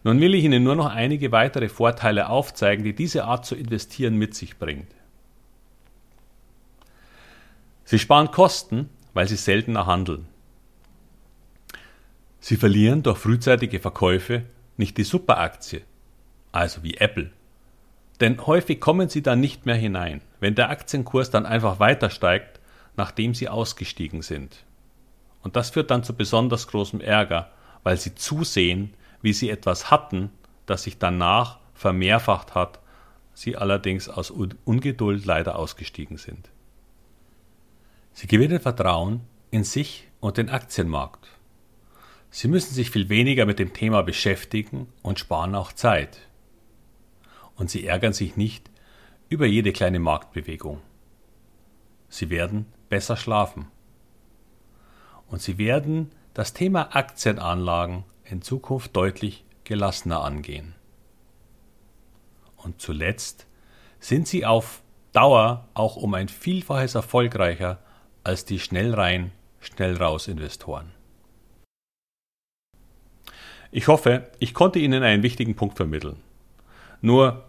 Nun 0.04 0.20
will 0.20 0.36
ich 0.36 0.44
Ihnen 0.44 0.64
nur 0.64 0.76
noch 0.76 0.86
einige 0.86 1.32
weitere 1.32 1.68
Vorteile 1.68 2.30
aufzeigen, 2.30 2.86
die 2.86 2.94
diese 2.94 3.24
Art 3.24 3.44
zu 3.44 3.56
investieren 3.56 4.18
mit 4.18 4.36
sich 4.36 4.60
bringt. 4.60 4.94
Sie 7.84 7.98
sparen 7.98 8.30
Kosten, 8.30 8.88
weil 9.16 9.28
Sie 9.28 9.38
seltener 9.38 9.88
handeln. 9.88 10.28
Sie 12.40 12.56
verlieren 12.56 13.02
durch 13.02 13.18
frühzeitige 13.18 13.80
Verkäufe 13.80 14.44
nicht 14.78 14.96
die 15.00 15.06
Superaktie, 15.06 15.82
also 16.52 16.84
wie 16.84 16.98
Apple. 16.98 17.32
Denn 18.20 18.46
häufig 18.46 18.80
kommen 18.80 19.10
Sie 19.10 19.24
dann 19.24 19.40
nicht 19.40 19.66
mehr 19.66 19.76
hinein, 19.76 20.22
wenn 20.42 20.56
der 20.56 20.70
Aktienkurs 20.70 21.30
dann 21.30 21.46
einfach 21.46 21.80
weiter 21.80 22.10
steigt, 22.10 22.60
nachdem 22.98 23.34
Sie 23.34 23.48
ausgestiegen 23.48 24.22
sind. 24.22 24.66
Und 25.42 25.56
das 25.56 25.70
führt 25.70 25.90
dann 25.90 26.04
zu 26.04 26.14
besonders 26.14 26.68
großem 26.68 27.00
Ärger, 27.00 27.50
weil 27.84 27.96
Sie 27.96 28.14
zusehen, 28.14 28.94
wie 29.22 29.34
sie 29.34 29.50
etwas 29.50 29.92
hatten, 29.92 30.32
das 30.66 30.84
sich 30.84 30.98
danach 30.98 31.60
vermehrfacht 31.74 32.56
hat, 32.56 32.80
sie 33.34 33.56
allerdings 33.56 34.10
aus 34.10 34.32
Ungeduld 34.32 35.26
leider 35.26 35.58
ausgestiegen 35.58 36.18
sind. 36.18 36.50
Sie 38.14 38.28
gewinnen 38.28 38.60
Vertrauen 38.60 39.22
in 39.52 39.64
sich 39.64 40.08
und 40.20 40.38
den 40.38 40.50
Aktienmarkt. 40.50 41.28
Sie 42.30 42.48
müssen 42.48 42.74
sich 42.74 42.92
viel 42.92 43.10
weniger 43.10 43.46
mit 43.46 43.60
dem 43.60 43.74
Thema 43.74 44.04
beschäftigen 44.04 44.88
und 45.02 45.20
sparen 45.20 45.56
auch 45.56 45.72
Zeit. 45.74 46.20
Und 47.56 47.70
sie 47.70 47.86
ärgern 47.86 48.14
sich 48.14 48.38
nicht 48.38 48.70
über 49.32 49.46
jede 49.46 49.72
kleine 49.72 50.00
Marktbewegung. 50.00 50.82
Sie 52.10 52.30
werden 52.30 52.66
besser 52.90 53.16
schlafen. 53.16 53.68
Und 55.28 55.42
sie 55.42 55.58
werden 55.58 56.12
das 56.34 56.52
Thema 56.52 56.94
Aktienanlagen 56.98 58.04
in 58.26 58.42
Zukunft 58.42 58.94
deutlich 58.94 59.46
gelassener 59.64 60.22
angehen. 60.22 60.76
Und 62.58 62.82
zuletzt 62.82 63.48
sind 64.02 64.28
sie 64.28 64.46
auf 64.46 64.84
Dauer 65.14 65.66
auch 65.76 65.96
um 65.96 66.14
ein 66.14 66.28
Vielfaches 66.28 66.96
erfolgreicher 66.96 67.80
als 68.26 68.44
die 68.44 68.60
schnell 68.60 68.94
rein, 68.94 69.32
schnell 69.62 69.96
raus 69.96 70.28
Investoren. 70.28 70.92
Ich 73.72 73.88
hoffe, 73.88 74.30
ich 74.40 74.54
konnte 74.54 74.80
Ihnen 74.80 75.04
einen 75.04 75.24
wichtigen 75.24 75.56
Punkt 75.56 75.78
vermitteln. 75.78 76.18
Nur, 77.00 77.46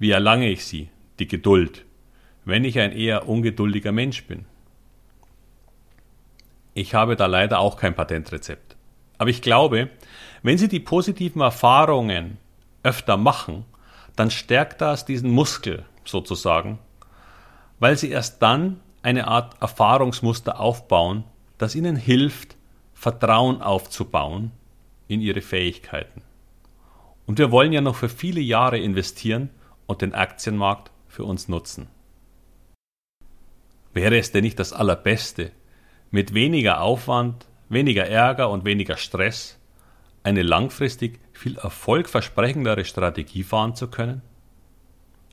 wie 0.00 0.10
erlange 0.10 0.48
ich 0.48 0.66
sie, 0.66 0.90
die 1.18 1.28
Geduld, 1.28 1.84
wenn 2.44 2.64
ich 2.64 2.78
ein 2.78 2.92
eher 2.92 3.28
ungeduldiger 3.28 3.92
Mensch 3.92 4.26
bin? 4.26 4.44
Ich 6.74 6.94
habe 6.94 7.16
da 7.16 7.26
leider 7.26 7.58
auch 7.58 7.76
kein 7.76 7.94
Patentrezept. 7.94 8.76
Aber 9.18 9.30
ich 9.30 9.42
glaube, 9.42 9.90
wenn 10.42 10.58
Sie 10.58 10.68
die 10.68 10.80
positiven 10.80 11.42
Erfahrungen 11.42 12.38
öfter 12.82 13.16
machen, 13.16 13.64
dann 14.16 14.30
stärkt 14.30 14.80
das 14.80 15.04
diesen 15.04 15.30
Muskel 15.30 15.84
sozusagen, 16.04 16.78
weil 17.78 17.96
Sie 17.96 18.10
erst 18.10 18.42
dann 18.42 18.80
eine 19.02 19.28
Art 19.28 19.60
Erfahrungsmuster 19.60 20.60
aufbauen, 20.60 21.24
das 21.58 21.74
Ihnen 21.74 21.96
hilft, 21.96 22.56
Vertrauen 22.94 23.60
aufzubauen 23.60 24.52
in 25.08 25.20
Ihre 25.20 25.40
Fähigkeiten. 25.40 26.22
Und 27.26 27.38
wir 27.38 27.50
wollen 27.50 27.72
ja 27.72 27.80
noch 27.80 27.96
für 27.96 28.08
viele 28.08 28.40
Jahre 28.40 28.78
investieren 28.78 29.50
und 29.86 30.02
den 30.02 30.14
Aktienmarkt 30.14 30.91
für 31.12 31.24
uns 31.24 31.46
nutzen. 31.46 31.88
Wäre 33.92 34.16
es 34.16 34.32
denn 34.32 34.44
nicht 34.44 34.58
das 34.58 34.72
Allerbeste, 34.72 35.52
mit 36.10 36.32
weniger 36.32 36.80
Aufwand 36.80 37.46
weniger 37.72 38.06
Ärger 38.06 38.50
und 38.50 38.64
weniger 38.64 38.96
Stress, 38.96 39.58
eine 40.22 40.42
langfristig 40.42 41.18
viel 41.32 41.56
erfolgversprechendere 41.58 42.84
Strategie 42.84 43.42
fahren 43.42 43.74
zu 43.74 43.88
können? 43.88 44.22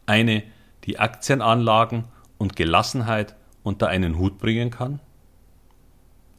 Eine, 0.06 0.44
die 0.86 0.98
Aktienanlagen 1.00 2.06
und 2.38 2.56
Gelassenheit 2.56 3.36
unter 3.63 3.89
einen 3.89 4.18
Hut 4.18 4.39
bringen 4.39 4.72
kann? 4.72 5.00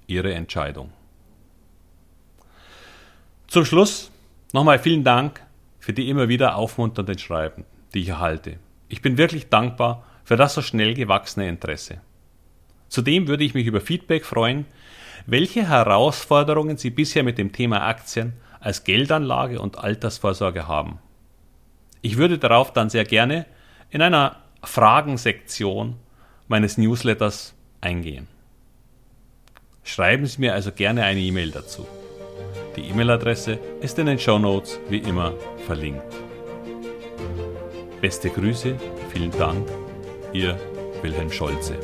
Ihre 0.06 0.34
Entscheidung. 0.34 0.92
Zum 3.46 3.64
Schluss 3.64 4.10
nochmal 4.52 4.78
vielen 4.78 5.04
Dank 5.04 5.42
für 5.78 5.92
die 5.92 6.08
immer 6.08 6.28
wieder 6.28 6.56
aufmunternden 6.56 7.18
Schreiben, 7.18 7.64
die 7.94 8.00
ich 8.00 8.08
erhalte. 8.08 8.58
Ich 8.90 9.00
bin 9.00 9.16
wirklich 9.16 9.48
dankbar 9.48 10.04
für 10.24 10.36
das 10.36 10.52
so 10.52 10.62
schnell 10.62 10.94
gewachsene 10.94 11.48
Interesse. 11.48 12.00
Zudem 12.88 13.28
würde 13.28 13.44
ich 13.44 13.54
mich 13.54 13.66
über 13.66 13.80
Feedback 13.80 14.24
freuen, 14.26 14.66
welche 15.26 15.68
Herausforderungen 15.68 16.76
Sie 16.76 16.90
bisher 16.90 17.22
mit 17.22 17.38
dem 17.38 17.52
Thema 17.52 17.86
Aktien 17.86 18.32
als 18.58 18.82
Geldanlage 18.82 19.60
und 19.60 19.78
Altersvorsorge 19.78 20.66
haben. 20.66 20.98
Ich 22.02 22.16
würde 22.16 22.38
darauf 22.38 22.72
dann 22.72 22.90
sehr 22.90 23.04
gerne 23.04 23.46
in 23.90 24.02
einer 24.02 24.36
Fragensektion 24.64 25.96
meines 26.48 26.76
Newsletters 26.76 27.54
eingehen. 27.80 28.26
Schreiben 29.84 30.26
Sie 30.26 30.40
mir 30.40 30.52
also 30.54 30.72
gerne 30.72 31.04
eine 31.04 31.20
E-Mail 31.20 31.52
dazu. 31.52 31.86
Die 32.76 32.82
E-Mail-Adresse 32.82 33.60
ist 33.80 33.98
in 34.00 34.06
den 34.06 34.18
Show 34.18 34.38
Notes 34.38 34.80
wie 34.88 34.98
immer 34.98 35.32
verlinkt. 35.66 36.29
Beste 38.00 38.30
Grüße, 38.30 38.76
vielen 39.12 39.30
Dank, 39.32 39.68
Ihr 40.32 40.58
Wilhelm 41.02 41.30
Scholze. 41.30 41.76